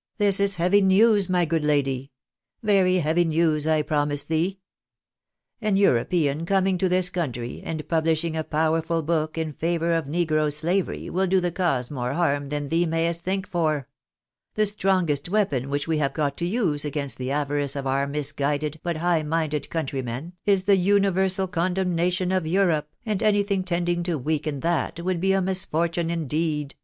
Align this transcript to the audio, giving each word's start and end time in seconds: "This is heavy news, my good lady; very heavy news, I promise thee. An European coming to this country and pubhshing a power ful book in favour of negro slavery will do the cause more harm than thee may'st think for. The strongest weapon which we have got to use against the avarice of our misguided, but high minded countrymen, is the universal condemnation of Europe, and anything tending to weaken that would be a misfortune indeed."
"This 0.16 0.40
is 0.40 0.56
heavy 0.56 0.80
news, 0.80 1.28
my 1.28 1.44
good 1.44 1.62
lady; 1.62 2.10
very 2.62 3.00
heavy 3.00 3.26
news, 3.26 3.66
I 3.66 3.82
promise 3.82 4.24
thee. 4.24 4.60
An 5.60 5.76
European 5.76 6.46
coming 6.46 6.78
to 6.78 6.88
this 6.88 7.10
country 7.10 7.60
and 7.62 7.86
pubhshing 7.86 8.34
a 8.34 8.44
power 8.44 8.80
ful 8.80 9.02
book 9.02 9.36
in 9.36 9.52
favour 9.52 9.92
of 9.92 10.06
negro 10.06 10.50
slavery 10.50 11.10
will 11.10 11.26
do 11.26 11.38
the 11.38 11.52
cause 11.52 11.90
more 11.90 12.14
harm 12.14 12.48
than 12.48 12.70
thee 12.70 12.86
may'st 12.86 13.24
think 13.24 13.46
for. 13.46 13.86
The 14.54 14.64
strongest 14.64 15.28
weapon 15.28 15.68
which 15.68 15.86
we 15.86 15.98
have 15.98 16.14
got 16.14 16.38
to 16.38 16.46
use 16.46 16.86
against 16.86 17.18
the 17.18 17.30
avarice 17.30 17.76
of 17.76 17.86
our 17.86 18.06
misguided, 18.06 18.80
but 18.82 18.96
high 18.96 19.22
minded 19.22 19.68
countrymen, 19.68 20.32
is 20.46 20.64
the 20.64 20.78
universal 20.78 21.46
condemnation 21.46 22.32
of 22.32 22.46
Europe, 22.46 22.88
and 23.04 23.22
anything 23.22 23.62
tending 23.62 24.02
to 24.04 24.16
weaken 24.16 24.60
that 24.60 25.00
would 25.00 25.20
be 25.20 25.34
a 25.34 25.42
misfortune 25.42 26.08
indeed." 26.08 26.74